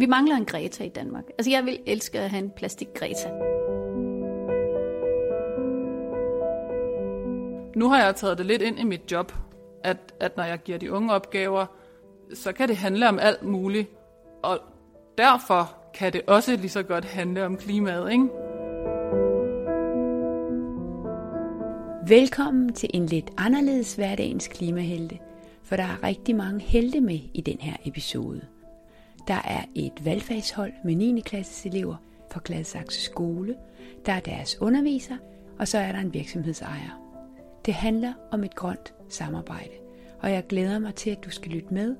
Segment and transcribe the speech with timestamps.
[0.00, 1.24] Vi mangler en Greta i Danmark.
[1.38, 3.30] Altså, jeg vil elske at have en plastik Greta.
[7.76, 9.32] Nu har jeg taget det lidt ind i mit job,
[9.84, 11.66] at, at når jeg giver de unge opgaver,
[12.34, 13.90] så kan det handle om alt muligt.
[14.42, 14.58] Og
[15.18, 18.28] derfor kan det også lige så godt handle om klimaet, ikke?
[22.08, 25.18] Velkommen til en lidt anderledes hverdagens klimahelte,
[25.62, 28.40] for der er rigtig mange helte med i den her episode.
[29.28, 31.20] Der er et valgfagshold med 9.
[31.20, 31.96] klasses elever
[32.32, 33.56] fra Gladsaxe skole,
[34.06, 35.16] der er deres underviser,
[35.58, 37.00] og så er der en virksomhedsejer.
[37.66, 39.72] Det handler om et grønt samarbejde,
[40.22, 41.96] og jeg glæder mig til, at du skal lytte med,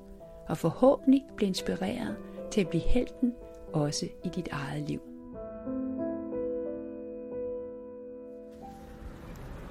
[0.47, 2.15] og forhåbentlig blive inspireret
[2.51, 3.33] til at blive helten
[3.73, 5.01] også i dit eget liv.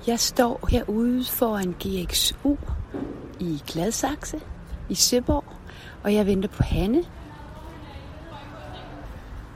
[0.07, 2.57] Jeg står herude foran GXU
[3.41, 4.41] i Gladsaxe
[4.89, 5.45] i Søborg,
[6.05, 7.05] og jeg venter på Hanne.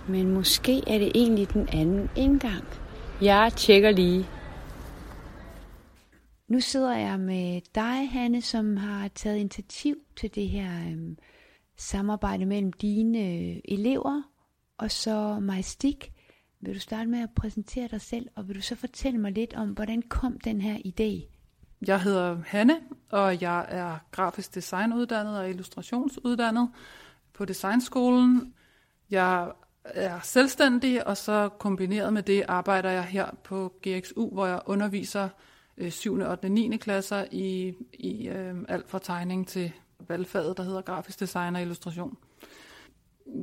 [0.09, 2.65] Men måske er det egentlig den anden indgang.
[3.21, 4.27] Jeg tjekker lige.
[6.49, 11.17] Nu sidder jeg med dig, Hanne, som har taget initiativ til det her øhm,
[11.77, 14.23] samarbejde mellem dine øh, elever
[14.79, 15.99] og så mig, Stig.
[16.61, 19.55] Vil du starte med at præsentere dig selv, og vil du så fortælle mig lidt
[19.55, 21.31] om, hvordan kom den her idé?
[21.87, 22.77] Jeg hedder Hanne,
[23.11, 26.71] og jeg er grafisk designuddannet og illustrationsuddannet
[27.33, 28.55] på Designskolen.
[29.11, 29.53] Jeg
[29.85, 35.29] er selvstændig, og så kombineret med det arbejder jeg her på GXU, hvor jeg underviser
[35.91, 36.21] 7.
[36.21, 36.49] 8.
[36.49, 36.77] 9.
[36.77, 39.73] klasser i, i øh, alt fra tegning til
[40.09, 42.17] valgfaget, der hedder grafisk design og illustration.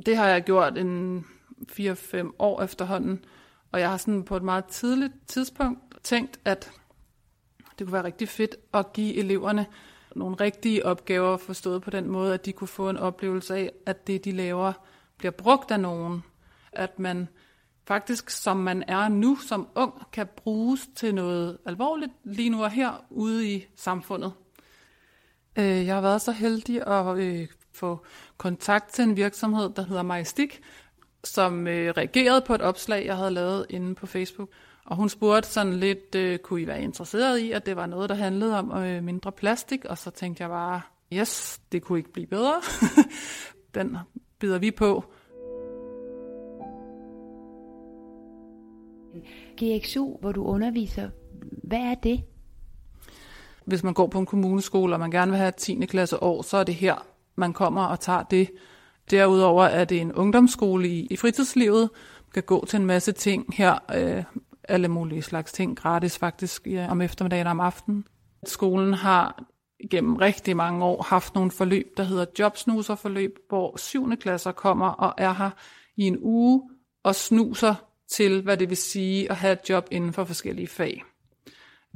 [0.06, 1.24] Det har jeg gjort en
[1.72, 3.24] 4-5 år efterhånden,
[3.72, 6.70] og jeg har sådan på et meget tidligt tidspunkt tænkt, at
[7.78, 9.66] det kunne være rigtig fedt at give eleverne
[10.16, 14.06] nogle rigtige opgaver, forstået på den måde, at de kunne få en oplevelse af, at
[14.06, 14.72] det, de laver,
[15.18, 16.22] bliver brugt af nogen.
[16.72, 17.28] At man
[17.86, 22.70] faktisk, som man er nu som ung, kan bruges til noget alvorligt lige nu og
[22.70, 24.32] her ude i samfundet.
[25.58, 28.04] Øh, jeg har været så heldig at øh, få
[28.36, 30.60] kontakt til en virksomhed, der hedder Majestik,
[31.24, 34.48] som øh, reagerede på et opslag, jeg havde lavet inde på Facebook.
[34.86, 38.14] Og hun spurgte sådan lidt, kunne I være interesseret i, at det var noget, der
[38.14, 38.66] handlede om
[39.04, 39.84] mindre plastik?
[39.84, 40.80] Og så tænkte jeg bare,
[41.12, 42.62] yes, det kunne ikke blive bedre.
[43.74, 43.96] Den
[44.38, 45.04] bider vi på.
[49.56, 51.10] GXU, hvor du underviser,
[51.62, 52.22] hvad er det?
[53.64, 55.86] Hvis man går på en kommuneskole, og man gerne vil have 10.
[55.86, 57.06] klasse år, så er det her,
[57.36, 58.50] man kommer og tager det.
[59.10, 61.90] Derudover er det en ungdomsskole i, i fritidslivet.
[62.20, 64.24] Man kan gå til en masse ting her, øh,
[64.68, 68.04] alle mulige slags ting, gratis faktisk, ja, om eftermiddagen og om aftenen.
[68.46, 69.44] Skolen har
[69.90, 74.16] gennem rigtig mange år haft nogle forløb, der hedder jobsnuserforløb, hvor 7.
[74.16, 75.50] klasser kommer og er her
[75.96, 76.62] i en uge
[77.04, 77.74] og snuser
[78.12, 81.02] til, hvad det vil sige at have et job inden for forskellige fag.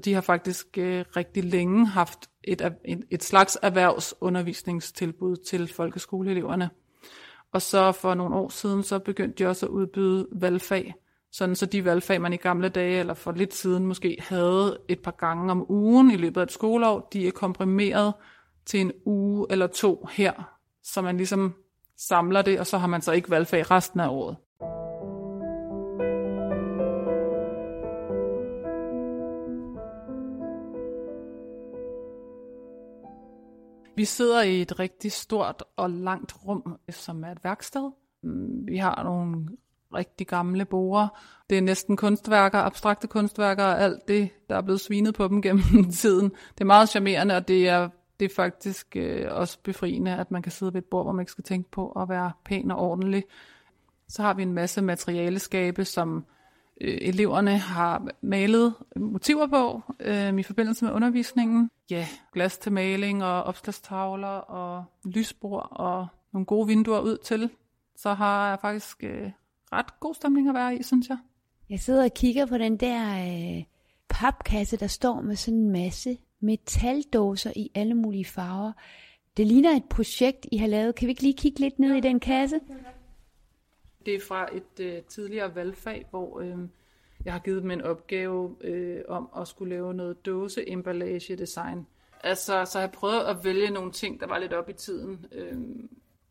[0.05, 6.71] De har faktisk øh, rigtig længe haft et, et, et slags erhvervsundervisningstilbud til folkeskoleeleverne.
[7.53, 10.95] Og så for nogle år siden, så begyndte de også at udbyde valgfag,
[11.33, 15.03] sådan så de valgfag, man i gamle dage, eller for lidt siden måske, havde et
[15.03, 18.15] par gange om ugen i løbet af et skoleår, de er komprimeret
[18.67, 20.33] til en uge eller to her,
[20.83, 21.55] så man ligesom
[21.97, 24.37] samler det, og så har man så ikke valgfag resten af året.
[33.97, 37.91] Vi sidder i et rigtig stort og langt rum, som er et værksted.
[38.23, 39.49] Mm, vi har nogle
[39.95, 41.09] rigtig gamle borer.
[41.51, 45.43] Det er næsten kunstværker, abstrakte kunstværker og alt det, der er blevet svinet på dem
[45.47, 46.25] gennem tiden.
[46.29, 47.89] Det er meget charmerende, og det er,
[48.21, 51.23] det er faktisk øh, også befriende, at man kan sidde ved et bord, hvor man
[51.23, 53.25] ikke skal tænke på at være pæn og ordentlig.
[54.09, 56.25] Så har vi en masse materialeskabe, som
[56.81, 61.71] øh, eleverne har malet motiver på øh, i forbindelse med undervisningen.
[61.91, 67.51] Ja, glas til maling og opslagstavler og lysbord og nogle gode vinduer ud til.
[67.97, 69.31] Så har jeg faktisk øh,
[69.73, 71.19] ret god stemning at være i, synes jeg.
[71.71, 73.01] Jeg sidder og kigger på den der
[73.59, 73.65] øh,
[74.09, 78.73] papkasse, der står med sådan en masse metaldåser i alle mulige farver.
[79.37, 80.95] Det ligner et projekt, I har lavet.
[80.95, 82.61] Kan vi ikke lige kigge lidt ned i den kasse?
[84.07, 86.59] Det er fra et øh, tidligere valgfag, hvor øh,
[87.27, 91.87] jeg har givet dem en opgave øh, om at skulle lave noget dåseemballage design.
[92.21, 95.27] Altså, så har jeg prøvet at vælge nogle ting, der var lidt op i tiden.
[95.33, 95.59] Øh,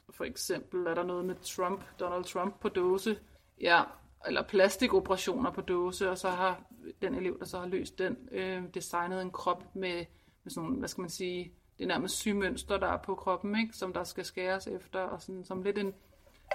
[0.09, 3.19] for eksempel er der noget med Trump, Donald Trump på dåse.
[3.62, 3.81] Ja,
[4.27, 6.62] eller plastikoperationer på dåse, og så har
[7.01, 10.06] den elev, der så har løst den, øh, designet en krop med,
[10.44, 13.59] med sådan nogle, hvad skal man sige, det er nærmest symønster, der er på kroppen,
[13.59, 13.74] ikke?
[13.74, 15.94] som der skal skæres efter, og sådan, som lidt en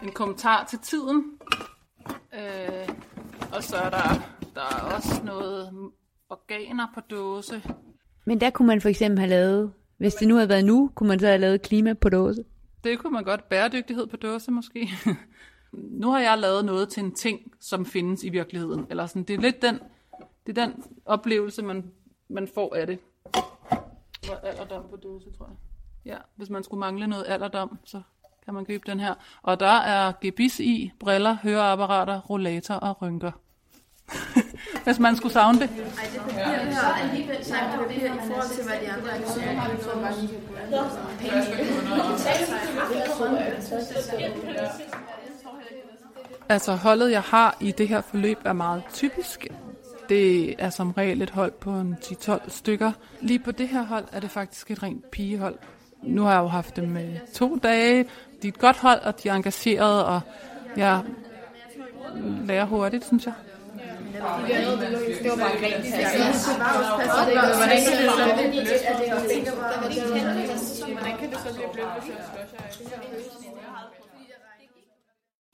[0.02, 1.38] en kommentar til tiden.
[2.34, 2.88] Øh,
[3.52, 4.08] og så er der,
[4.54, 5.90] der er også noget
[6.28, 7.62] organer på dåse.
[8.24, 11.08] Men der kunne man for eksempel have lavet, hvis det nu havde været nu, kunne
[11.08, 12.44] man så have lavet klima på dåse.
[12.84, 13.48] Det kunne man godt.
[13.48, 14.88] Bæredygtighed på dåse måske.
[16.02, 18.86] nu har jeg lavet noget til en ting, som findes i virkeligheden.
[18.90, 19.78] Eller sådan, det er lidt den,
[20.46, 21.90] det er den oplevelse, man,
[22.28, 22.98] man får af det.
[24.28, 25.56] Var alderdom på dåse, tror jeg.
[26.04, 28.02] Ja, hvis man skulle mangle noget alderdom, så
[28.44, 29.14] kan man købe den her.
[29.42, 33.30] Og der er gebis i, briller, høreapparater, rollator og rynker.
[34.84, 35.70] hvis man skulle savne det.
[35.70, 35.76] Ej,
[36.12, 39.20] det papir her alligevel sagt det papir i forhold til, hvad de andre er
[46.48, 49.46] Altså holdet, jeg har i det her forløb, er meget typisk.
[50.08, 52.92] Det er som regel et hold på en 10-12 stykker.
[53.20, 55.58] Lige på det her hold er det faktisk et rent pigehold.
[56.02, 58.06] Nu har jeg jo haft dem med to dage.
[58.42, 60.20] De er et godt hold, og de er engagerede, og
[60.76, 61.02] jeg
[62.44, 63.34] lærer hurtigt, synes jeg.
[64.12, 65.84] Det var bare rent
[70.92, 71.88] Hvordan kan det så blive blødt,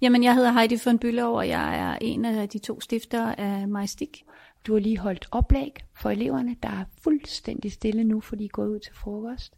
[0.02, 3.68] Jamen, jeg hedder Heidi von Bülow, og jeg er en af de to stifter af
[3.68, 4.24] Majstik.
[4.66, 8.48] Du har lige holdt oplæg for eleverne, der er fuldstændig stille nu, fordi de er
[8.48, 9.54] gået ud til frokost.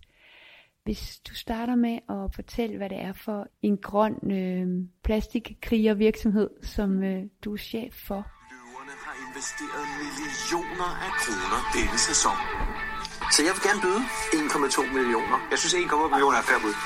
[0.88, 4.66] Hvis du starter med at fortælle, hvad det er for en grøn øh,
[5.04, 8.22] plastikkrigervirksomhed, som øh, du er chef for.
[8.52, 12.38] Løverne har investeret millioner af kroner denne sæson.
[13.34, 14.02] Så jeg vil gerne byde
[14.32, 15.36] 1,2 millioner.
[15.50, 16.76] Jeg synes 1,2 millioner er fair bud.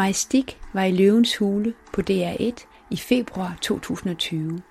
[0.00, 2.56] Majstik var i Løvens Hule på DR1
[2.90, 4.62] i februar 2020.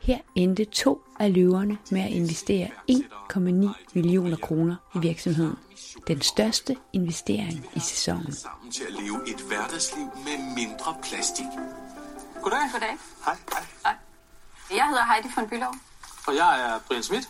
[0.00, 3.40] Her endte to af løverne med at investere 1,9
[3.94, 5.56] millioner kroner i virksomheden.
[6.06, 8.32] Den største investering i sæsonen.
[8.32, 11.46] Sammen til at leve et hverdagsliv med mindre plastik.
[12.42, 12.58] Goddag.
[12.72, 12.96] Goddag.
[13.24, 13.36] Hej.
[13.84, 13.94] Hej.
[14.70, 15.78] Jeg hedder Heidi von Bülow.
[16.26, 17.28] Og jeg er Brian Schmidt.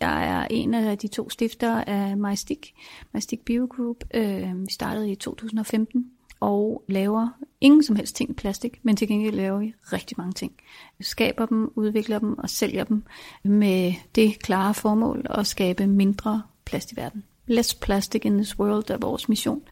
[0.00, 2.74] Jeg er en af de to stifter af Majstik,
[3.12, 4.04] Majstik Bio Group.
[4.14, 7.28] Øh, vi startede i 2015 og laver
[7.60, 10.52] ingen som helst ting i plastik, men til gengæld laver vi rigtig mange ting.
[10.98, 13.04] Vi skaber dem, udvikler dem og sælger dem
[13.44, 17.24] med det klare formål at skabe mindre plast i verden.
[17.46, 19.62] Less plastic in this world er vores mission.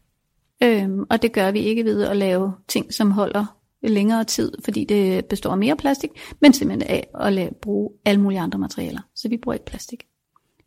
[0.62, 3.44] Øhm, og det gør vi ikke ved at lave ting, som holder
[3.82, 6.10] længere tid, fordi det består af mere plastik,
[6.40, 9.00] men simpelthen af at lave, bruge alle mulige andre materialer.
[9.14, 10.06] Så vi bruger ikke plastik,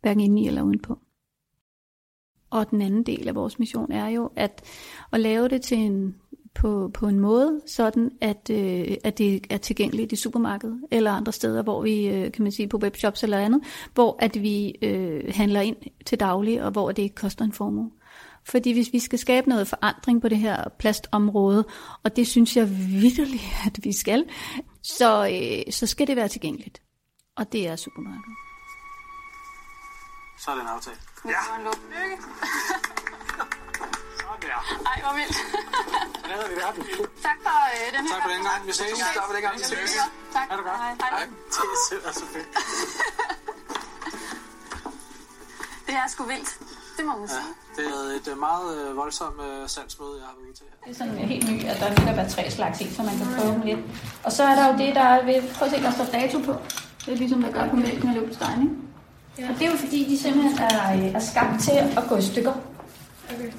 [0.02, 0.98] hverken indeni eller udenpå.
[2.50, 4.62] Og den anden del af vores mission er jo at,
[5.12, 6.14] at lave det til en,
[6.54, 11.32] på, på en måde, sådan at, øh, at det er tilgængeligt i supermarkedet eller andre
[11.32, 13.60] steder, hvor vi, øh, kan man sige, på webshops eller andet,
[13.94, 15.76] hvor at vi øh, handler ind
[16.06, 17.90] til daglig, og hvor det ikke koster en formue.
[18.44, 21.64] Fordi hvis vi skal skabe noget forandring på det her plastområde,
[22.02, 24.24] og det synes jeg vidderligt, at vi skal,
[24.82, 26.82] så, øh, så skal det være tilgængeligt.
[27.36, 28.45] Og det er supermarkedet.
[30.38, 30.96] Så er det en aftale.
[31.24, 31.30] Ja.
[31.64, 32.16] Lykke.
[34.20, 34.60] Sådan der.
[34.90, 35.34] Ej, hvor vildt.
[35.34, 35.42] Så
[36.32, 36.82] redder vi verden.
[37.22, 38.66] tak for øh, den her Tak for den gang.
[38.66, 38.98] Vi ses.
[39.14, 39.58] Tak for den gang.
[39.58, 39.92] Vi ses.
[40.32, 40.48] Tak.
[40.50, 40.76] Ha' det godt.
[40.76, 40.92] Hej.
[41.10, 41.26] Hej.
[41.90, 42.48] Det er så fedt.
[45.86, 46.58] Det er sgu vildt.
[46.96, 47.50] Det må man sige.
[47.76, 50.76] Det er et øh, meget øh, voldsomt øh, salgsmøde, jeg har været ude til her.
[50.84, 53.26] Det er sådan helt nyt, at der netop er tre slags i, så man kan
[53.36, 53.80] prøve dem lidt.
[54.24, 56.38] Og så er der jo det, der er ved, prøv at se, der står dato
[56.38, 56.52] på.
[57.04, 58.74] Det er ligesom, der gør på mælken og løbestein, ikke?
[59.38, 59.44] Ja.
[59.48, 62.52] Og det er jo fordi, de simpelthen er, er skabt til at gå i stykker.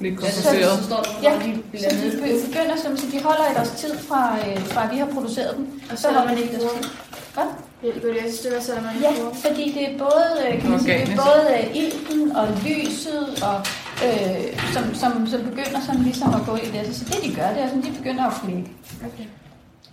[0.00, 0.54] Lidt kompliceret.
[1.22, 1.32] Ja,
[1.80, 4.90] så de be- begynder som, så de holder et års tid fra, øh, fra at
[4.92, 5.80] vi har produceret dem.
[5.92, 6.62] Og så har man ikke det.
[7.34, 7.48] Godt?
[7.82, 9.10] Ja, det går det i stykker, så man Ja,
[9.48, 13.42] fordi det er både, øh, kan man sige, det er både øh, ilten og lyset,
[13.48, 13.56] og,
[14.06, 16.96] øh, som, som, som begynder sådan ligesom at gå i det.
[16.96, 18.64] Så det de gør, det er sådan, de begynder at flække.
[19.08, 19.24] Okay.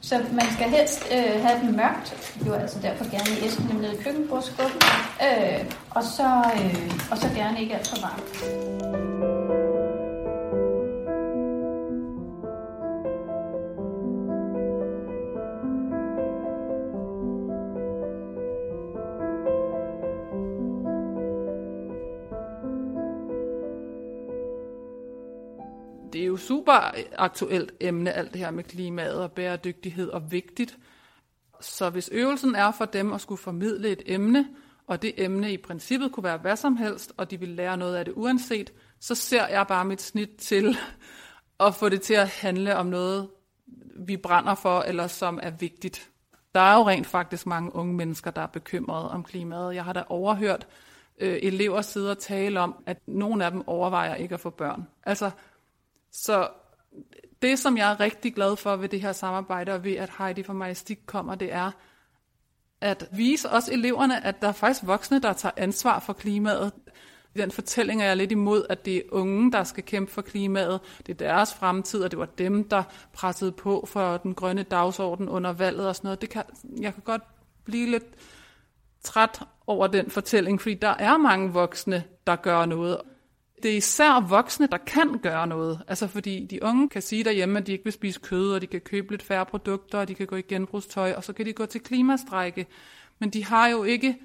[0.06, 3.76] Så man skal helst øh, have den mørkt, jo altså derfor gerne i æsken med
[3.76, 4.82] nede i køkkenbordskuffen,
[5.22, 9.35] øh, og, så, øh, og så gerne ikke alt for varmt.
[26.48, 30.78] Super aktuelt emne, alt det her med klimaet og bæredygtighed og vigtigt.
[31.62, 34.48] Så hvis øvelsen er for dem at skulle formidle et emne,
[34.88, 37.96] og det emne i princippet kunne være hvad som helst, og de vil lære noget
[37.96, 40.78] af det uanset, så ser jeg bare mit snit til
[41.60, 43.30] at få det til at handle om noget,
[43.98, 46.10] vi brænder for, eller som er vigtigt.
[46.56, 49.76] Der er jo rent faktisk mange unge mennesker, der er bekymrede om klimaet.
[49.76, 50.68] Jeg har da overhørt
[51.20, 54.88] øh, elever sidde og tale om, at nogle af dem overvejer ikke at få børn.
[55.04, 55.32] Altså,
[56.16, 56.50] så
[57.42, 60.44] det, som jeg er rigtig glad for ved det her samarbejde, og ved at Heidi
[60.44, 61.72] fra Majestik kommer, det er
[62.82, 66.72] at vise os eleverne, at der er faktisk voksne, der tager ansvar for klimaet.
[67.36, 70.22] I den fortælling er jeg lidt imod, at det er unge, der skal kæmpe for
[70.22, 70.80] klimaet.
[71.08, 75.30] Det er deres fremtid, og det var dem, der pressede på for den grønne dagsorden
[75.30, 76.22] under valget og sådan noget.
[76.22, 76.44] Det kan,
[76.80, 77.22] jeg kan godt
[77.64, 78.06] blive lidt
[79.04, 83.02] træt over den fortælling, fordi der er mange voksne, der gør noget.
[83.66, 85.82] Det er især voksne, der kan gøre noget.
[85.88, 88.68] Altså fordi de unge kan sige derhjemme, at de ikke vil spise kød, og de
[88.68, 91.54] kan købe lidt færre produkter, og de kan gå i genbrugstøj, og så kan de
[91.54, 92.68] gå til klimastrække.
[93.20, 94.18] Men de har jo ikke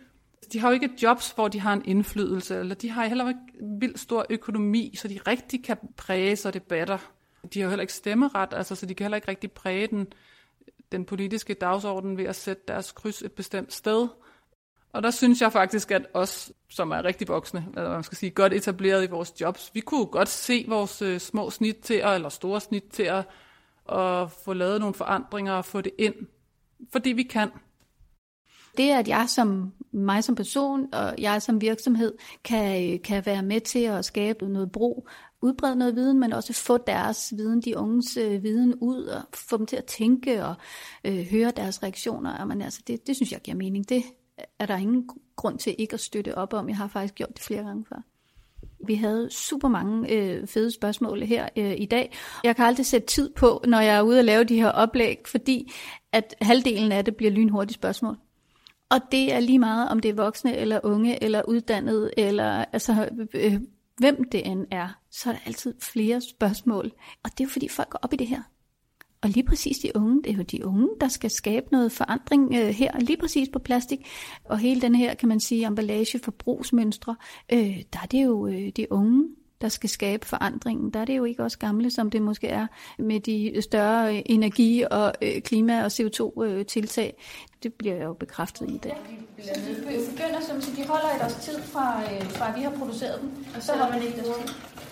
[0.53, 3.41] de har jo ikke jobs, hvor de har en indflydelse, eller de har heller ikke
[3.81, 6.99] vildt stor økonomi, så de rigtig kan præge sig debatter.
[7.55, 10.07] De har jo heller ikke stemmeret, altså, så de kan heller ikke rigtig præge den,
[10.93, 14.09] den politiske dagsorden ved at sætte deres kryds et bestemt sted.
[14.93, 18.31] Og der synes jeg faktisk, at os, som er rigtig voksne, eller man skal sige
[18.31, 22.29] godt etableret i vores jobs, vi kunne godt se vores øh, små snit til eller
[22.29, 23.25] store snit til at,
[23.93, 26.15] at få lavet nogle forandringer og få det ind,
[26.93, 27.51] fordi vi kan.
[28.77, 33.61] Det, at jeg som mig som person og jeg som virksomhed kan, kan være med
[33.61, 35.09] til at skabe noget bro,
[35.43, 39.57] udbrede noget viden, men også få deres viden, de unges øh, viden ud og få
[39.57, 40.55] dem til at tænke og
[41.05, 42.37] øh, høre deres reaktioner.
[42.39, 43.89] Jamen, altså, det, det synes jeg giver mening.
[43.89, 44.03] Det
[44.59, 46.69] er der ingen grund til ikke at støtte op om.
[46.69, 48.03] Jeg har faktisk gjort det flere gange før.
[48.87, 52.13] Vi havde super mange øh, fede spørgsmål her øh, i dag.
[52.45, 55.19] Jeg kan aldrig sætte tid på, når jeg er ude og lave de her oplæg,
[55.27, 55.73] fordi
[56.13, 58.17] at halvdelen af det bliver lynhurtige spørgsmål.
[58.91, 63.09] Og det er lige meget, om det er voksne eller unge eller uddannede, eller altså,
[63.35, 63.61] øh,
[63.97, 66.93] hvem det end er, så er der altid flere spørgsmål.
[67.25, 68.43] Og det er jo fordi folk går op i det her.
[69.23, 72.55] Og lige præcis de unge, det er jo de unge, der skal skabe noget forandring
[72.55, 74.07] øh, her, lige præcis på plastik.
[74.45, 77.17] Og hele den her, kan man sige, emballage, forbrugsmønstre,
[77.53, 79.29] øh, der er det jo øh, de unge,
[79.61, 80.91] der skal skabe forandringen.
[80.91, 82.67] Der er det jo ikke også gamle, som det måske er
[82.99, 87.15] med de større øh, energi- og øh, klima- og CO2-tiltag.
[87.19, 87.25] Øh,
[87.63, 88.97] det bliver jo bekræftet i dag.
[89.37, 89.43] Vi
[90.11, 93.31] begynder som så de holder et års tid fra, fra vi har produceret dem.
[93.57, 94.25] Og så har man ikke det.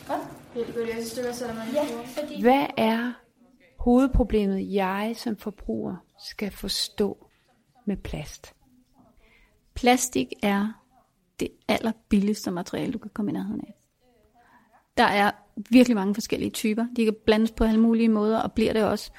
[0.06, 0.16] Hvad?
[0.54, 1.82] Det går det stykker, så man ja,
[2.22, 2.42] fordi...
[2.42, 3.12] Hvad er
[3.88, 7.26] hovedproblemet, jeg som forbruger skal forstå
[7.84, 8.54] med plast?
[9.74, 10.82] Plastik er
[11.40, 13.74] det allerbilligste materiale, du kan komme i nærheden af.
[14.96, 15.30] Der er
[15.70, 16.86] virkelig mange forskellige typer.
[16.96, 19.10] De kan blandes på alle mulige måder, og bliver det også.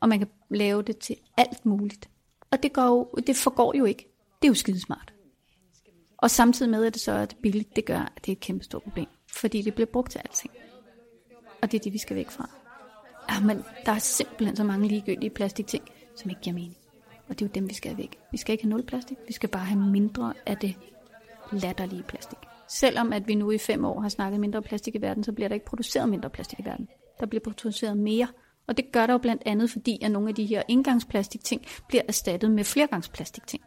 [0.00, 2.10] Og man kan lave det til alt muligt.
[2.50, 4.08] Og det, går jo, det forgår jo ikke.
[4.42, 5.12] Det er jo skidesmart.
[6.16, 8.40] Og samtidig med, at det så er det billigt, det gør, at det er et
[8.40, 9.08] kæmpe stort problem.
[9.32, 10.52] Fordi det bliver brugt til alting.
[11.62, 12.57] Og det er det, vi skal væk fra.
[13.30, 15.84] Ja, men der er simpelthen så mange ligegyldige plastikting,
[16.16, 16.76] som ikke giver mening.
[17.28, 18.18] Og det er jo dem, vi skal have væk.
[18.32, 19.16] Vi skal ikke have nul plastik.
[19.26, 20.74] Vi skal bare have mindre af det
[21.52, 22.38] latterlige plastik.
[22.68, 25.48] Selvom at vi nu i fem år har snakket mindre plastik i verden, så bliver
[25.48, 26.88] der ikke produceret mindre plastik i verden.
[27.20, 28.28] Der bliver produceret mere.
[28.66, 32.02] Og det gør der jo blandt andet, fordi at nogle af de her engangsplastikting bliver
[32.08, 33.62] erstattet med flergangsplastikting.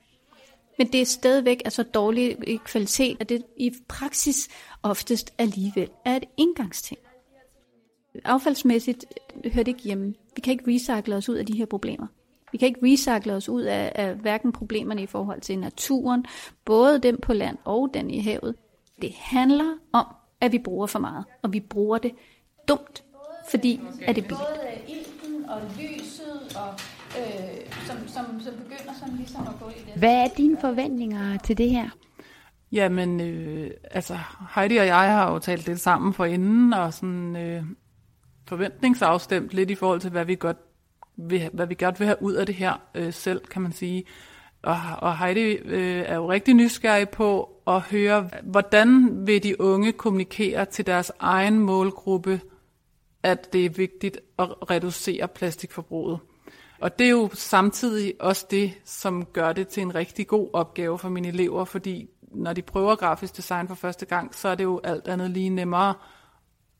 [0.77, 4.49] Men det er stadigvæk af så dårlig kvalitet, at det i praksis
[4.83, 6.99] oftest alligevel er et engangsting.
[8.25, 9.05] Affaldsmæssigt
[9.45, 10.13] hører det ikke hjemme.
[10.35, 12.07] Vi kan ikke recycle os ud af de her problemer.
[12.51, 16.25] Vi kan ikke recycle os ud af, af hverken problemerne i forhold til naturen,
[16.65, 18.55] både dem på land og den i havet.
[19.01, 20.05] Det handler om,
[20.41, 22.11] at vi bruger for meget, og vi bruger det
[22.67, 23.03] dumt,
[23.49, 24.39] fordi at det er billigt.
[24.39, 26.73] Både ilten og lyset, og,
[27.19, 29.93] øh, som, som, som begynder sådan ligesom at gå i det.
[29.95, 31.89] Hvad er dine forventninger til det her?
[32.71, 34.17] Jamen, øh, altså
[34.55, 37.63] Heidi og jeg har jo talt lidt sammen for inden, og sådan øh,
[38.51, 40.57] forventningsafstemt lidt i forhold til, hvad vi godt
[41.17, 44.03] vil, hvad vi godt vil have ud af det her øh, selv, kan man sige.
[44.61, 49.91] Og, og Heidi øh, er jo rigtig nysgerrig på at høre, hvordan vil de unge
[49.91, 52.41] kommunikere til deres egen målgruppe,
[53.23, 56.19] at det er vigtigt at reducere plastikforbruget.
[56.81, 60.99] Og det er jo samtidig også det, som gør det til en rigtig god opgave
[60.99, 64.63] for mine elever, fordi når de prøver grafisk design for første gang, så er det
[64.63, 65.93] jo alt andet lige nemmere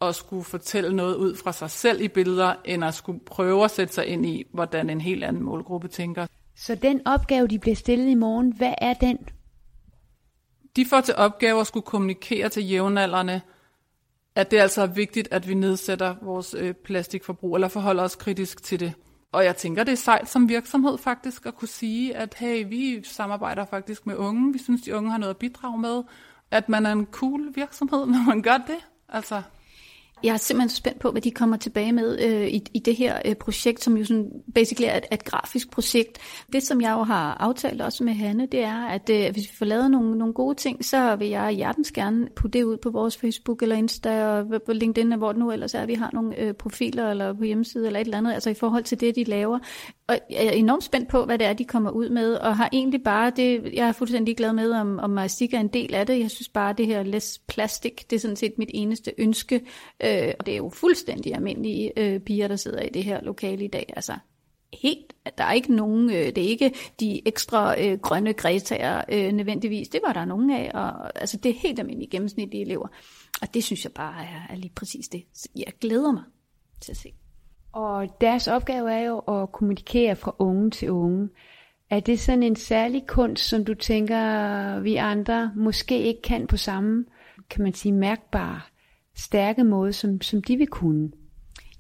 [0.02, 3.72] at skulle fortælle noget ud fra sig selv i billeder, end at skulle prøve at
[3.72, 6.28] sætte sig ind i, hvordan en helt anden målgruppe tænker.
[6.56, 9.18] Så den opgave, de bliver stillet i morgen, hvad er den?
[10.76, 13.42] De får til opgave at skulle kommunikere til jævnaldrende,
[14.36, 18.64] at det altså er vigtigt, at vi nedsætter vores øh, plastikforbrug, eller forholder os kritisk
[18.64, 18.94] til det.
[19.32, 23.04] Og jeg tænker, det er sejt som virksomhed faktisk at kunne sige, at hey, vi
[23.04, 24.54] samarbejder faktisk med unge.
[24.54, 26.04] Vi synes, de unge har noget at bidrage med.
[26.52, 28.88] At man er en cool virksomhed, når man gør det.
[29.10, 29.42] Altså,
[30.24, 33.22] jeg er simpelthen spændt på, hvad de kommer tilbage med øh, i, i det her
[33.26, 36.18] øh, projekt, som jo sådan basically er et, et grafisk projekt.
[36.54, 39.56] Det, som jeg jo har aftalt også med Hanne, det er, at øh, hvis vi
[39.58, 42.90] får lavet nogle, nogle gode ting, så vil jeg hjertens gerne putte det ud på
[42.90, 46.10] vores Facebook eller Insta og på LinkedIn, hvor det nu ellers er, at vi har
[46.14, 49.16] nogle øh, profiler eller på hjemmeside eller et eller andet, altså i forhold til det,
[49.16, 49.60] de laver.
[50.12, 52.70] Og jeg er enormt spændt på, hvad det er, de kommer ud med, og har
[52.74, 56.06] egentlig bare det, jeg er fuldstændig glad med, om, om Majestik er en del af
[56.06, 56.20] det.
[56.20, 59.56] Jeg synes bare, det her less plastik, det er sådan set mit eneste ønske,
[60.04, 63.66] øh, og det er jo fuldstændig almindelige øh, piger, der sidder i det her lokale
[63.66, 63.94] i dag.
[63.96, 64.14] Altså,
[64.74, 69.32] helt, der er ikke nogen, øh, det er ikke de ekstra øh, grønne græstager øh,
[69.32, 72.88] nødvendigvis, det var der nogen af, og altså det er helt almindelige gennemsnitlige elever,
[73.42, 75.24] og det synes jeg bare er, er lige præcis det.
[75.34, 76.24] Så jeg glæder mig
[76.82, 77.14] til at se.
[77.74, 81.30] Og deres opgave er jo at kommunikere fra unge til unge.
[81.90, 86.58] Er det sådan en særlig kunst, som du tænker, vi andre måske ikke kan på
[86.58, 87.06] samme,
[87.50, 88.72] kan man sige, mærkbar,
[89.16, 91.12] stærke måde, som, som de vil kunne?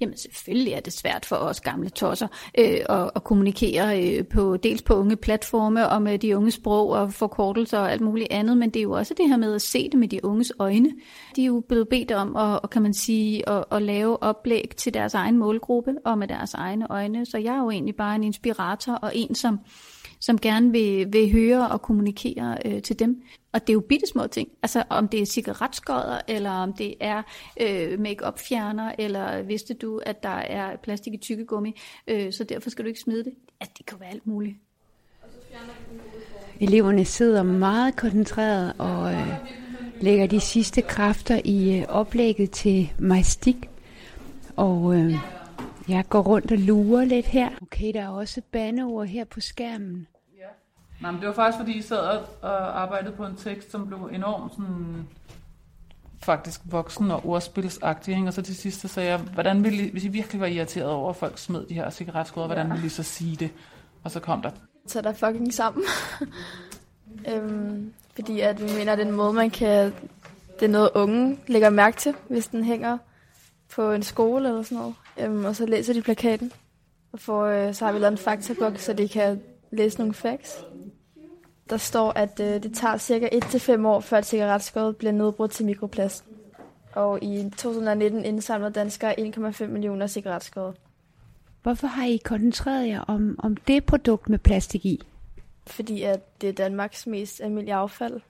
[0.02, 2.28] Jamen selvfølgelig er det svært for os gamle tosser
[2.60, 6.90] øh, at, at kommunikere øh, på dels på unge platforme og med de unge sprog
[6.90, 9.62] og forkortelser og alt muligt andet, men det er jo også det her med at
[9.62, 10.92] se det med de unges øjne.
[11.36, 14.72] De er jo blevet bedt om at, og kan man sige, at, at lave oplæg
[14.78, 18.16] til deres egen målgruppe og med deres egne øjne, så jeg er jo egentlig bare
[18.16, 19.60] en inspirator og en, som
[20.22, 23.22] som gerne vil, vil høre og kommunikere øh, til dem.
[23.52, 24.50] Og det er jo bitte små ting.
[24.64, 27.22] Altså om det er cigaretskodder, eller om det er
[27.62, 32.70] øh, make-up fjerner, eller vidste du, at der er plastik i tykkegummi, øh, så derfor
[32.70, 33.34] skal du ikke smide det.
[33.60, 34.58] At det kan være alt muligt.
[36.60, 39.28] Eleverne sidder meget koncentreret og øh,
[40.02, 43.70] lægger de sidste kræfter i øh, oplægget til Majstik.
[44.56, 45.16] Og øh,
[45.88, 47.50] jeg går rundt og lurer lidt her.
[47.62, 50.08] Okay, der er også bandeord her på skærmen.
[51.02, 54.10] Nej, men det var faktisk, fordi I sad og arbejdede på en tekst, som blev
[54.14, 55.08] enormt sådan,
[56.24, 58.16] faktisk voksen og ordspilsagtig.
[58.16, 58.28] Ikke?
[58.28, 60.90] Og så til sidst så sagde jeg, hvordan ville I, hvis I virkelig var irriteret
[60.90, 63.50] over, at folk smed de her cigaretskåder, hvordan ville I så sige det?
[64.04, 64.52] Og så kom der.
[64.88, 65.84] Så der fucking sammen.
[67.34, 69.94] øhm, fordi at vi mener, at det er en måde, man kan...
[70.60, 72.98] Det er noget, unge lægger mærke til, hvis den hænger
[73.76, 74.96] på en skole eller sådan noget.
[75.18, 76.52] Øhm, og så læser de plakaten.
[77.12, 80.66] Og for, øh, så har vi lavet en faktabok, så de kan læse nogle facts.
[81.72, 85.66] Der står, at øh, det tager cirka 1-5 år, før et cigaretskåret bliver nedbrudt til
[85.66, 86.26] mikroplast.
[86.94, 90.76] Og i 2019 indsamler danskere 1,5 millioner cigaretskåret.
[91.64, 95.02] Hvorfor har I koncentreret jer om, om det produkt med plastik i?
[95.68, 98.22] Fordi at det er Danmarks mest almindelige affald.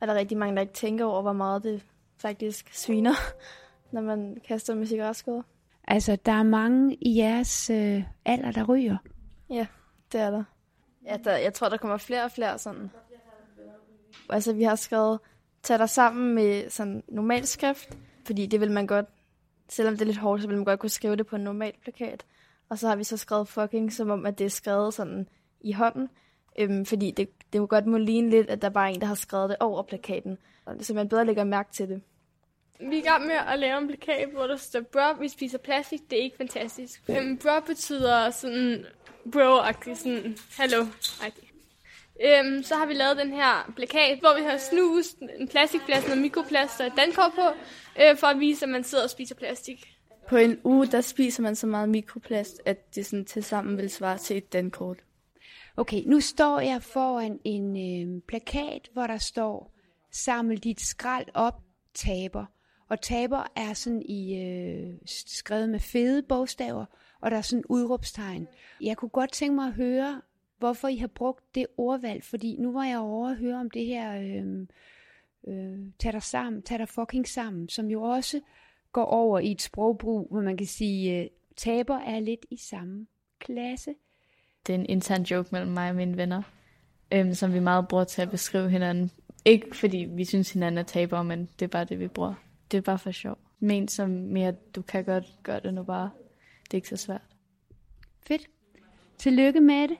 [0.00, 1.82] Er der rigtig mange, der ikke tænker over, hvor meget det
[2.18, 3.14] faktisk sviner,
[3.92, 5.44] når man kaster med cigaretskåret.
[5.88, 8.96] Altså, der er mange i jeres øh, alder, der ryger.
[9.50, 9.66] Ja,
[10.12, 10.44] det er der.
[11.06, 12.90] Ja, der, jeg tror, der kommer flere og flere sådan.
[14.30, 15.20] Altså, vi har skrevet,
[15.62, 19.06] tag dig sammen med sådan normal skrift, fordi det vil man godt,
[19.68, 21.72] selvom det er lidt hårdt, så vil man godt kunne skrive det på en normal
[21.82, 22.24] plakat.
[22.68, 25.28] Og så har vi så skrevet fucking, som om, at det er skrevet sådan
[25.60, 26.08] i hånden.
[26.58, 29.06] Øhm, fordi det, det jo godt må ligne lidt, at der bare er en, der
[29.06, 30.38] har skrevet det over plakaten.
[30.80, 32.02] Så man bedre lægger mærke til det.
[32.80, 35.58] Vi er i gang med at lave en plakat, hvor der står, bro, vi spiser
[35.58, 37.02] plastik, det er ikke fantastisk.
[37.08, 38.84] Øhm, bro betyder sådan
[39.30, 41.52] bro-agtigt, sådan hallo -agtigt.
[42.24, 46.18] Øhm, så har vi lavet den her plakat, hvor vi har snus, en plastikflaske og
[46.18, 47.46] mikroplast og et dankort på,
[48.02, 49.88] øh, for at vise, at man sidder og spiser plastik.
[50.28, 53.90] På en uge, der spiser man så meget mikroplast, at det sådan til sammen vil
[53.90, 54.98] svare til et dankort.
[55.76, 59.74] Okay, nu står jeg foran en øh, plakat, hvor der står,
[60.12, 61.54] samle dit skrald op,
[61.94, 62.44] taber.
[62.90, 66.84] Og taber er sådan i øh, skrevet med fede bogstaver,
[67.22, 68.48] og der er sådan udråbstegn.
[68.80, 70.20] Jeg kunne godt tænke mig at høre,
[70.58, 73.86] hvorfor I har brugt det ordvalg, fordi nu var jeg over at høre om det
[73.86, 74.66] her, øh,
[75.48, 78.40] øh, tag dig sammen, tag dig fucking sammen, som jo også
[78.92, 83.06] går over i et sprogbrug, hvor man kan sige, øh, taber er lidt i samme
[83.38, 83.94] klasse.
[84.66, 86.42] Det er en intern joke mellem mig og mine venner,
[87.12, 89.10] øh, som vi meget bruger til at beskrive hinanden.
[89.44, 92.34] Ikke fordi vi synes hinanden er tabere, men det er bare det, vi bruger.
[92.70, 93.38] Det er bare for sjov.
[93.60, 96.10] Men som mere, du kan godt gøre det nu bare.
[96.72, 97.36] Det er ikke så svært.
[98.26, 98.50] Fedt.
[99.18, 99.96] Tillykke med det.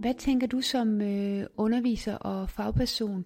[0.00, 3.24] Hvad tænker du som øh, underviser og fagperson?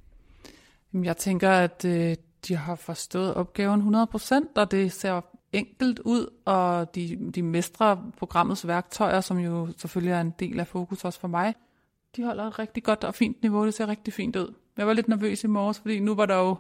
[0.95, 2.17] Jeg tænker, at øh,
[2.49, 5.21] de har forstået opgaven 100%, og det ser
[5.53, 10.67] enkelt ud, og de, de mestrer programmets værktøjer, som jo selvfølgelig er en del af
[10.67, 11.55] fokus også for mig.
[12.17, 14.55] De holder et rigtig godt og fint niveau, det ser rigtig fint ud.
[14.77, 16.57] Jeg var lidt nervøs i morges, fordi nu var der jo,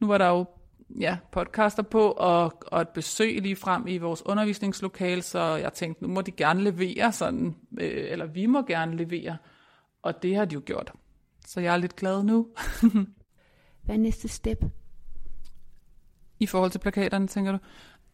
[0.00, 0.44] nu var der jo
[0.90, 6.02] ja, podcaster på, og, og et besøg lige frem i vores undervisningslokale, så jeg tænkte,
[6.02, 9.36] nu må de gerne levere sådan, øh, eller vi må gerne levere,
[10.02, 10.92] og det har de jo gjort.
[11.46, 12.48] Så jeg er lidt glad nu.
[13.82, 14.64] Hvad er næste step?
[16.40, 17.58] I forhold til plakaterne, tænker du?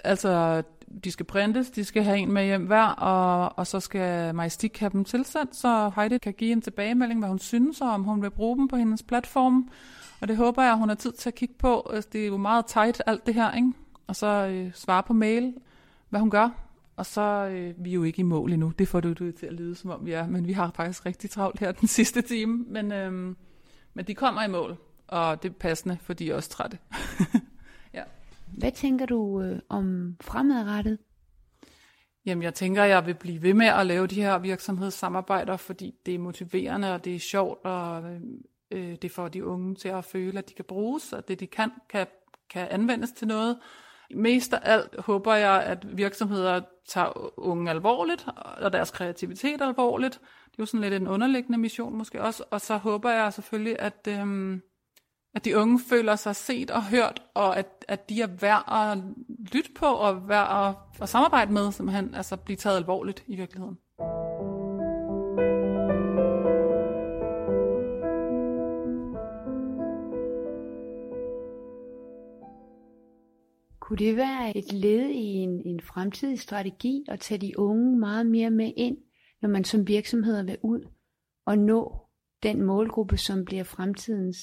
[0.04, 0.62] Altså,
[1.04, 4.78] de skal printes, de skal have en med hjem hver, og, og så skal Majstik
[4.78, 8.22] have dem tilsendt, så Heidi kan give en tilbagemelding, hvad hun synes, og om hun
[8.22, 9.68] vil bruge dem på hendes platform.
[10.22, 11.90] Og det håber jeg, hun har tid til at kigge på.
[11.92, 13.72] Altså, det er jo meget tight, alt det her, ikke?
[14.06, 15.54] Og så øh, svare på mail,
[16.08, 16.48] hvad hun gør.
[16.96, 17.20] Og så
[17.52, 18.72] øh, vi er jo ikke i mål endnu.
[18.78, 20.26] Det får du, du til at lyde, som om vi er.
[20.26, 22.64] Men vi har faktisk rigtig travlt her den sidste time.
[22.68, 23.12] Men, øh,
[23.94, 24.76] men de kommer i mål,
[25.08, 26.78] og det er passende, for de er også trætte.
[27.94, 28.02] ja.
[28.58, 30.98] Hvad tænker du øh, om fremadrettet?
[32.26, 36.14] Jamen, jeg tænker, jeg vil blive ved med at lave de her virksomhedssamarbejder, fordi det
[36.14, 38.02] er motiverende, og det er sjovt, og
[38.72, 41.46] øh, det får de unge til at føle, at de kan bruges, og det de
[41.46, 42.06] kan, kan,
[42.50, 43.58] kan anvendes til noget.
[44.14, 50.14] Mest af alt håber jeg, at virksomheder tager unge alvorligt, og deres kreativitet alvorligt.
[50.44, 52.44] Det er jo sådan lidt en underliggende mission måske også.
[52.50, 54.60] Og så håber jeg selvfølgelig, at, øhm,
[55.34, 58.98] at de unge føler sig set og hørt, og at, at de er værd at
[59.52, 63.78] lytte på, og værd at, at samarbejde med, simpelthen, altså blive taget alvorligt i virkeligheden.
[73.92, 78.26] Kunne det være et led i en, en fremtidig strategi at tage de unge meget
[78.26, 78.96] mere med ind,
[79.42, 80.88] når man som virksomheder vil ud
[81.46, 81.96] og nå
[82.42, 84.38] den målgruppe, som bliver fremtidens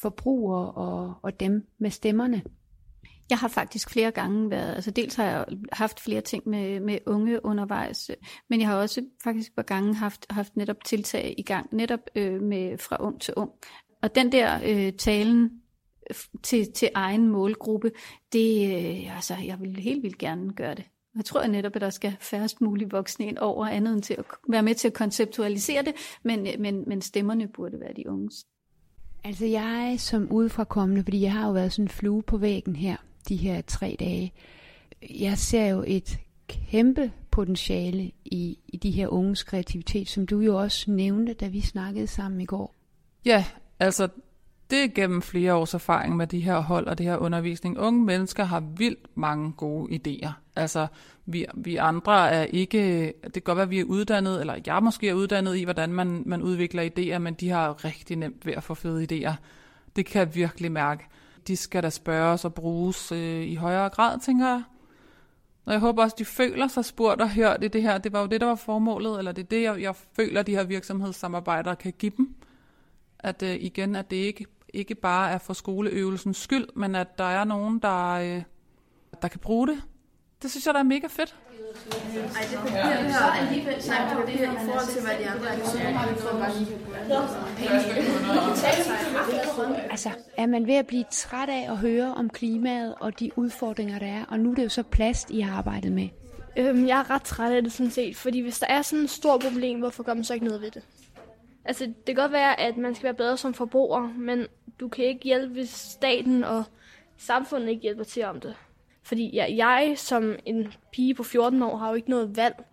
[0.00, 2.42] forbrugere og, og dem med stemmerne?
[3.30, 6.98] Jeg har faktisk flere gange været, altså dels har jeg haft flere ting med, med
[7.06, 8.10] unge undervejs,
[8.50, 12.42] men jeg har også faktisk par gange haft, haft netop tiltag i gang, netop øh,
[12.42, 13.50] med fra ung til ung.
[14.02, 15.50] Og den der øh, talen
[16.42, 17.92] til, til egen målgruppe,
[18.32, 20.84] det, øh, altså, jeg vil helt vildt gerne gøre det.
[21.16, 24.14] Jeg tror jeg netop, at der skal færrest muligt voksne ind over andet end til
[24.14, 28.46] at være med til at konceptualisere det, men, men, men stemmerne burde være de unges.
[29.24, 32.96] Altså jeg som udefrakommende, fordi jeg har jo været sådan en flue på væggen her
[33.28, 34.32] de her tre dage,
[35.10, 40.56] jeg ser jo et kæmpe potentiale i, i de her unges kreativitet, som du jo
[40.56, 42.74] også nævnte, da vi snakkede sammen i går.
[43.24, 43.44] Ja,
[43.78, 44.08] altså
[44.70, 47.78] det er gennem flere års erfaring med de her hold og det her undervisning.
[47.78, 50.30] Unge mennesker har vildt mange gode idéer.
[50.56, 50.86] Altså,
[51.26, 54.82] vi, vi andre er ikke, det kan godt være, at vi er uddannet, eller jeg
[54.82, 58.52] måske er uddannet i, hvordan man, man udvikler idéer, men de har rigtig nemt ved
[58.52, 59.34] at få fede idéer.
[59.96, 61.04] Det kan jeg virkelig mærke.
[61.46, 64.62] De skal da spørges og bruges øh, i højere grad, tænker jeg.
[65.64, 67.98] Og jeg håber også, de føler sig spurgt og hørt i det her.
[67.98, 70.52] Det var jo det, der var formålet, eller det er det, jeg, jeg føler, de
[70.52, 72.34] her virksomhedssamarbejder kan give dem.
[73.18, 77.24] At øh, igen, at det ikke ikke bare er for skoleøvelsens skyld, men at der
[77.24, 78.42] er nogen, der, øh,
[79.22, 79.82] der kan bruge det.
[80.42, 81.36] Det synes jeg, der er mega fedt.
[82.36, 85.48] Ej, det papir her, alligevel sagt her i forhold til, hvad de andre
[89.90, 93.98] Altså, er man ved at blive træt af at høre om klimaet og de udfordringer,
[93.98, 94.24] der er?
[94.28, 96.08] Og nu er det jo så plast, I har arbejdet med.
[96.56, 99.10] Øhm, jeg er ret træt af det sådan set, fordi hvis der er sådan et
[99.10, 100.82] stort problem, hvorfor gør man så ikke noget ved det?
[101.66, 104.46] Altså, det kan godt være, at man skal være bedre som forbruger, men
[104.80, 106.64] du kan ikke hjælpe, hvis staten og
[107.16, 108.54] samfundet ikke hjælper til om det.
[109.02, 112.64] Fordi jeg, jeg som en pige på 14 år har jo ikke noget valg,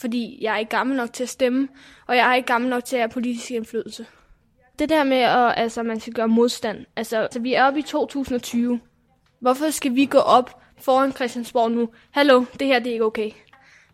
[0.00, 1.68] fordi jeg er ikke gammel nok til at stemme,
[2.06, 4.06] og jeg er ikke gammel nok til at have politisk indflydelse.
[4.78, 6.86] Det der med, at altså, man skal gøre modstand.
[6.96, 8.80] Altså, altså, vi er oppe i 2020.
[9.40, 11.88] Hvorfor skal vi gå op foran Christiansborg nu?
[12.10, 13.30] Hallo, det her det er ikke okay.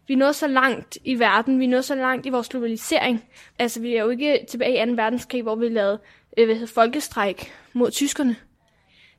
[0.08, 3.24] Vi er nået så langt i verden, vi er nået så langt i vores globalisering.
[3.58, 4.92] Altså, vi er jo ikke tilbage i 2.
[4.92, 6.00] verdenskrig, hvor vi lavede
[6.38, 8.36] øh, hvad hedder, folkestræk mod tyskerne.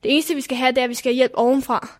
[0.02, 1.98] Det eneste, vi skal have, det er, at vi skal have hjælp ovenfra.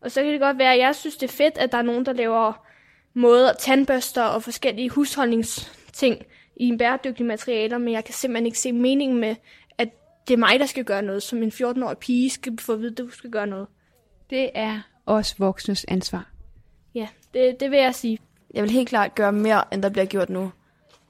[0.00, 1.82] Og så kan det godt være, at jeg synes, det er fedt, at der er
[1.82, 2.66] nogen, der laver
[3.14, 6.16] måder, tandbørster og forskellige husholdningsting
[6.56, 9.36] i en bæredygtig materialer, men jeg kan simpelthen ikke se meningen med,
[9.78, 9.88] at
[10.28, 12.92] det er mig, der skal gøre noget, som en 14-årig pige skal få at vide,
[12.92, 13.66] at du skal gøre noget.
[14.30, 16.30] Det er os voksnes ansvar.
[16.94, 18.18] Ja, det, det vil jeg sige.
[18.58, 20.52] Jeg vil helt klart gøre mere, end der bliver gjort nu.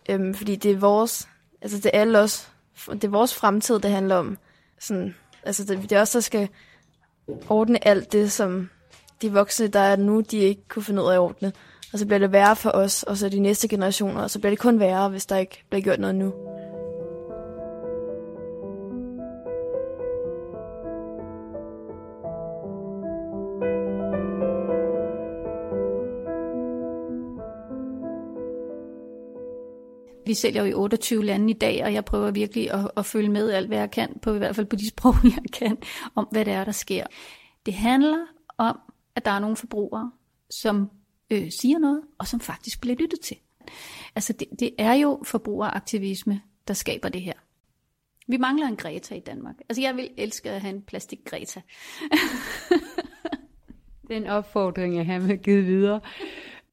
[0.09, 1.29] Øhm, fordi det er vores,
[1.63, 2.49] altså det er alle os,
[2.93, 4.39] det er vores fremtid, det handler om.
[4.81, 6.49] Sådan, altså det, det er os, der skal
[7.49, 8.71] ordne alt det, som
[9.23, 11.53] de voksne, der er nu, de ikke kunne finde ud af at ordne.
[11.93, 14.51] Og så bliver det værre for os, og så de næste generationer, og så bliver
[14.51, 16.33] det kun værre, hvis der ikke bliver gjort noget nu.
[30.29, 33.29] Vi sælger jo i 28 lande i dag, og jeg prøver virkelig at, at følge
[33.29, 35.79] med alt, hvad jeg kan, på i hvert fald på de sprog, jeg kan,
[36.15, 37.07] om hvad det er, der sker.
[37.67, 38.27] Det handler
[38.59, 38.79] om,
[39.15, 40.13] at der er nogle forbrugere,
[40.51, 40.91] som
[41.31, 43.37] øh, siger noget, og som faktisk bliver lyttet til.
[44.15, 47.33] Altså det, det er jo forbrugeraktivisme, der skaber det her.
[48.29, 49.55] Vi mangler en Greta i Danmark.
[49.69, 51.61] Altså jeg vil elske at have en plastik Greta.
[54.09, 56.01] Den opfordring jeg har med givet videre.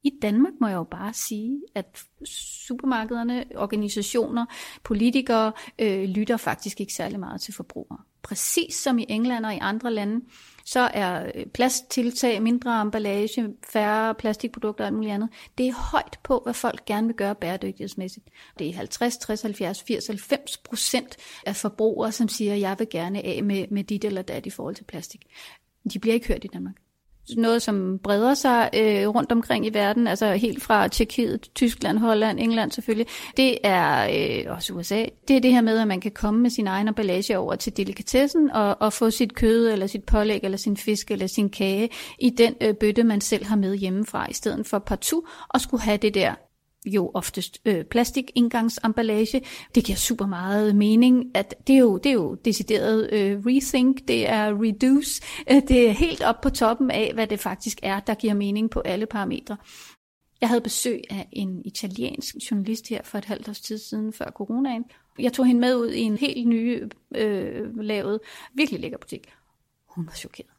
[0.06, 4.46] I Danmark må jeg jo bare sige, at supermarkederne, organisationer,
[4.84, 8.00] politikere øh, lytter faktisk ikke særlig meget til forbrugere.
[8.22, 10.26] Præcis som i England og i andre lande,
[10.66, 16.20] så er øh, plasttiltag, mindre emballage, færre plastikprodukter og alt muligt andet, det er højt
[16.24, 18.26] på, hvad folk gerne vil gøre bæredygtighedsmæssigt.
[18.60, 22.88] Det er 50, 60, 70, 80, 90 procent af forbrugere, som siger, at jeg vil
[22.90, 25.22] gerne af med, med dit eller dat i forhold til plastik.
[25.94, 26.76] De bliver ikke hørt i Danmark
[27.38, 32.40] noget, som breder sig øh, rundt omkring i verden, altså helt fra Tjekkiet, Tyskland, Holland,
[32.40, 33.08] England selvfølgelig.
[33.38, 34.10] Det er
[34.46, 35.06] øh, også USA.
[35.28, 37.78] Det er det her med, at man kan komme med sin egen emballage over til
[37.78, 41.90] delikatessen og, og få sit kød, eller sit pålæg, eller sin fisk, eller sin kage
[42.20, 45.84] i den øh, bøtte, man selv har med hjemmefra, i stedet for partout og skulle
[45.84, 46.34] have det der
[46.86, 49.42] jo oftest øh, plastikindgangsemballage.
[49.76, 54.08] Det giver super meget mening, at det er jo, det er jo decideret øh, rethink,
[54.08, 55.22] det er reduce,
[55.52, 58.70] øh, det er helt op på toppen af, hvad det faktisk er, der giver mening
[58.70, 59.58] på alle parametre.
[60.42, 64.32] Jeg havde besøg af en italiensk journalist her for et halvt års tid siden, før
[64.32, 64.86] coronaen.
[65.20, 66.84] Jeg tog hende med ud i en helt ny
[67.16, 68.20] øh, lavet,
[68.54, 69.34] virkelig lækker butik.
[69.88, 70.50] Hun var chokeret.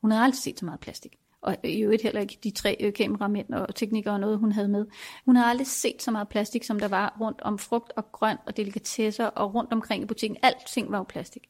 [0.00, 2.92] Hun havde aldrig set så meget plastik og i øvrigt heller ikke de tre øh,
[2.92, 4.86] kameramænd og teknikere og noget, hun havde med.
[5.24, 8.40] Hun havde aldrig set så meget plastik, som der var rundt om frugt og grønt
[8.46, 10.36] og delikatesser og rundt omkring i butikken.
[10.42, 11.48] Alting var jo plastik.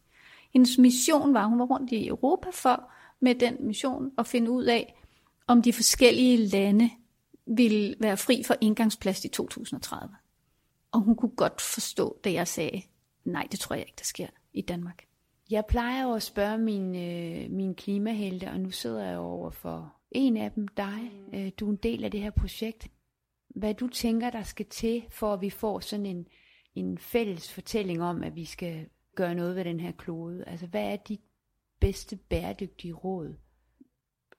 [0.53, 4.65] Hendes mission var, hun var rundt i Europa for med den mission at finde ud
[4.65, 4.95] af,
[5.47, 6.91] om de forskellige lande
[7.47, 10.15] ville være fri for indgangsplast i 2030.
[10.93, 12.83] Og hun kunne godt forstå, da jeg sagde,
[13.25, 15.08] nej, det tror jeg ikke, der sker i Danmark.
[15.51, 19.95] Jeg plejer jo at spørge mine, øh, mine klimahelte, og nu sidder jeg over for
[20.11, 21.13] en af dem, dig.
[21.35, 22.89] Øh, du er en del af det her projekt.
[23.49, 26.27] Hvad du tænker, der skal til, for at vi får sådan en,
[26.75, 30.45] en fælles fortælling om, at vi skal gøre noget ved den her klode?
[30.47, 31.21] Altså, hvad er dit
[31.81, 33.35] bedste bæredygtige råd?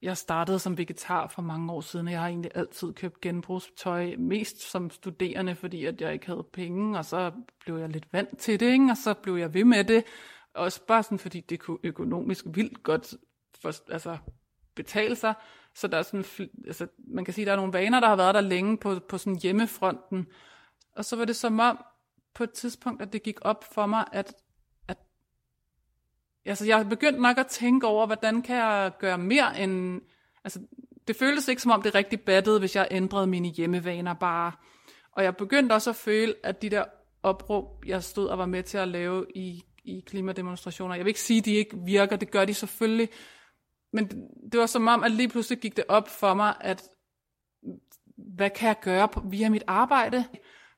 [0.02, 4.15] Jeg startede som vegetar for mange år siden, og jeg har egentlig altid købt genbrugstøj,
[4.17, 8.38] mest som studerende, fordi at jeg ikke havde penge, og så blev jeg lidt vant
[8.38, 8.91] til det, ikke?
[8.91, 10.04] og så blev jeg ved med det.
[10.55, 13.15] Også bare sådan, fordi det kunne økonomisk vildt godt
[13.62, 14.17] for, altså,
[14.75, 15.33] betale sig.
[15.75, 18.35] Så der er sådan, altså, man kan sige, der er nogle vaner, der har været
[18.35, 20.27] der længe på, på sådan hjemmefronten.
[20.95, 21.85] Og så var det som om,
[22.33, 24.33] på et tidspunkt, at det gik op for mig, at,
[24.88, 24.97] at
[26.45, 30.01] altså, jeg begyndte nok at tænke over, hvordan kan jeg gøre mere end...
[30.43, 30.59] Altså,
[31.07, 34.51] det føltes ikke som om det rigtig battede, hvis jeg ændrede mine hjemmevaner bare.
[35.12, 36.85] Og jeg begyndte også at føle, at de der
[37.23, 40.95] opråb, jeg stod og var med til at lave i i klimademonstrationer.
[40.95, 43.09] Jeg vil ikke sige, at de ikke virker, det gør de selvfølgelig.
[43.93, 44.07] Men
[44.51, 46.89] det var som om, at lige pludselig gik det op for mig, at
[48.17, 50.25] hvad kan jeg gøre via mit arbejde?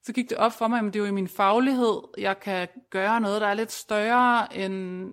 [0.03, 2.67] Så gik det op for mig, at det er jo i min faglighed, jeg kan
[2.89, 5.07] gøre noget, der er lidt større, end,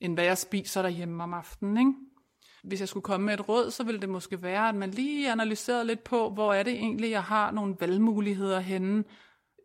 [0.00, 1.78] end hvad jeg spiser derhjemme om aftenen.
[1.78, 1.92] Ikke?
[2.64, 5.32] Hvis jeg skulle komme med et råd, så ville det måske være, at man lige
[5.32, 9.04] analyserede lidt på, hvor er det egentlig, jeg har nogle valgmuligheder henne.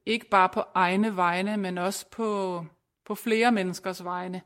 [0.05, 2.65] Ikke bare på egne vegne, men også på
[3.11, 4.41] på flere menneskers vegne.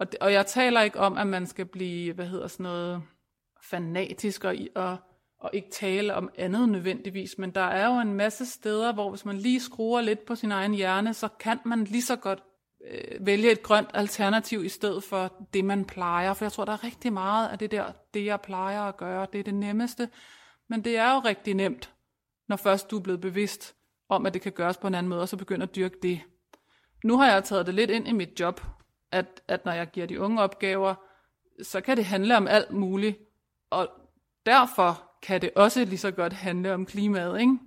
[0.00, 3.02] Og, og jeg taler ikke om, at man skal blive, hvad hedder sådan noget,
[3.62, 4.96] fanatisk og, og,
[5.38, 9.24] og ikke tale om andet nødvendigvis, men der er jo en masse steder, hvor hvis
[9.24, 12.42] man lige skruer lidt på sin egen hjerne, så kan man lige så godt
[12.90, 16.34] øh, vælge et grønt alternativ i stedet for det, man plejer.
[16.34, 19.26] For jeg tror, der er rigtig meget af det der, det jeg plejer at gøre,
[19.32, 20.08] det er det nemmeste.
[20.68, 21.92] Men det er jo rigtig nemt,
[22.48, 23.74] når først du er blevet bevidst
[24.08, 26.20] om, at det kan gøres på en anden måde, og så begynder at dyrke det
[27.04, 28.60] nu har jeg taget det lidt ind i mit job,
[29.12, 30.94] at, at når jeg giver de unge opgaver,
[31.62, 33.18] så kan det handle om alt muligt.
[33.70, 33.88] Og
[34.46, 37.58] derfor kan det også lige så godt handle om klimaet, ikke?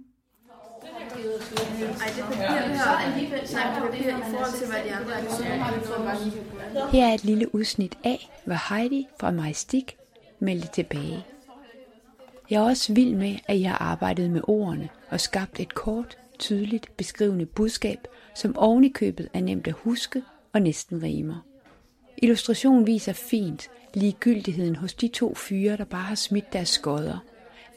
[6.91, 9.97] Her er et lille udsnit af, hvad Heidi fra Majestik
[10.39, 11.25] meldte tilbage.
[12.49, 16.17] Jeg er også vild med, at jeg har arbejdet med ordene og skabt et kort,
[16.39, 20.23] tydeligt beskrivende budskab, som ovenikøbet købet er nemt at huske
[20.53, 21.45] og næsten rimer.
[22.17, 27.17] Illustrationen viser fint ligegyldigheden hos de to fyre, der bare har smidt deres skodder.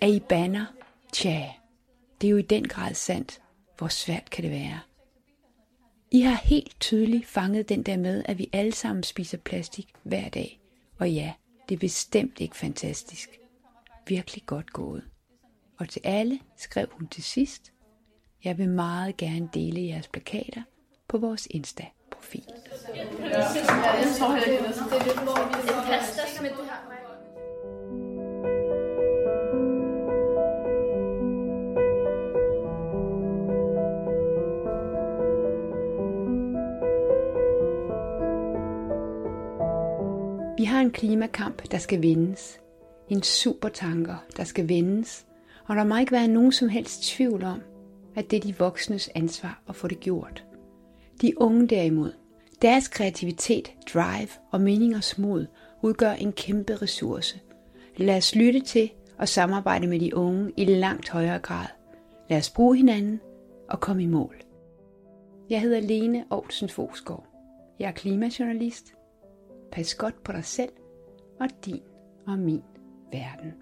[0.01, 0.65] Er I banner?
[1.13, 1.47] Tja,
[2.21, 3.41] det er jo i den grad sandt.
[3.79, 4.81] Hvor svært kan det være?
[6.11, 10.29] I har helt tydeligt fanget den der med, at vi alle sammen spiser plastik hver
[10.29, 10.61] dag.
[10.99, 11.33] Og ja,
[11.69, 13.31] det er bestemt ikke fantastisk.
[14.07, 15.05] Virkelig godt gået.
[15.79, 17.73] Og til alle skrev hun til sidst,
[18.45, 20.63] jeg vil meget gerne dele jeres plakater
[21.09, 22.45] på vores Insta-profil.
[40.59, 42.61] Vi har en klimakamp, der skal vindes.
[43.09, 45.27] En supertanker, der skal vendes,
[45.67, 47.63] og der må ikke være nogen som helst tvivl om,
[48.15, 50.45] at det er de voksnes ansvar at få det gjort.
[51.21, 52.13] De unge derimod,
[52.63, 55.47] deres kreativitet, drive og meningers mod
[55.83, 57.41] udgør en kæmpe ressource.
[57.97, 61.67] Lad os lytte til og samarbejde med de unge i langt højere grad.
[62.31, 63.21] Lad os bruge hinanden
[63.69, 64.37] og komme i mål.
[65.51, 67.27] Jeg hedder Lene Aarhusen Fosgaard.
[67.79, 68.95] Jeg er klimajournalist.
[69.73, 70.73] Pas godt på dig selv
[71.41, 71.83] og din
[72.27, 72.63] og min
[73.13, 73.53] verden.